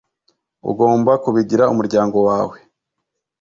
[0.69, 2.57] ugomba kubigira umuryango wawe